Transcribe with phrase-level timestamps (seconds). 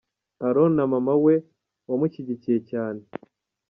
[0.47, 1.35] Aaron na mama we
[1.89, 3.01] wamushyigikiye cyane.